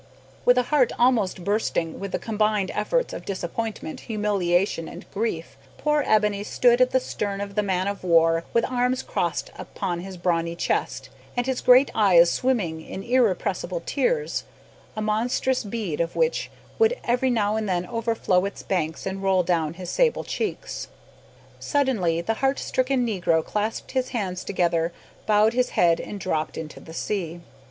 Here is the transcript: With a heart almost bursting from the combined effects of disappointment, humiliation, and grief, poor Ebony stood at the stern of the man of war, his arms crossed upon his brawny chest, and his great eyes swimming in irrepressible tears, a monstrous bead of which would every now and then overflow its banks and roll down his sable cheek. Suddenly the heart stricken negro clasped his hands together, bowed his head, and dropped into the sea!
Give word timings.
With 0.45 0.57
a 0.57 0.63
heart 0.63 0.91
almost 0.97 1.43
bursting 1.43 1.99
from 1.99 2.09
the 2.09 2.17
combined 2.17 2.71
effects 2.73 3.13
of 3.13 3.23
disappointment, 3.23 3.99
humiliation, 3.99 4.87
and 4.89 5.05
grief, 5.11 5.57
poor 5.77 6.03
Ebony 6.07 6.43
stood 6.43 6.81
at 6.81 6.89
the 6.89 6.99
stern 6.99 7.39
of 7.39 7.53
the 7.53 7.61
man 7.61 7.87
of 7.87 8.03
war, 8.03 8.43
his 8.51 8.63
arms 8.63 9.03
crossed 9.03 9.51
upon 9.59 9.99
his 9.99 10.17
brawny 10.17 10.55
chest, 10.55 11.09
and 11.37 11.45
his 11.45 11.61
great 11.61 11.91
eyes 11.93 12.31
swimming 12.31 12.81
in 12.81 13.03
irrepressible 13.03 13.83
tears, 13.85 14.43
a 14.95 15.03
monstrous 15.03 15.63
bead 15.63 16.01
of 16.01 16.15
which 16.15 16.49
would 16.79 16.97
every 17.03 17.29
now 17.29 17.55
and 17.55 17.69
then 17.69 17.85
overflow 17.85 18.43
its 18.45 18.63
banks 18.63 19.05
and 19.05 19.21
roll 19.21 19.43
down 19.43 19.75
his 19.75 19.91
sable 19.91 20.23
cheek. 20.23 20.65
Suddenly 21.59 22.21
the 22.21 22.33
heart 22.41 22.57
stricken 22.57 23.05
negro 23.05 23.45
clasped 23.45 23.91
his 23.91 24.09
hands 24.09 24.43
together, 24.43 24.91
bowed 25.27 25.53
his 25.53 25.69
head, 25.77 25.99
and 25.99 26.19
dropped 26.19 26.57
into 26.57 26.79
the 26.79 26.91
sea! 26.91 27.41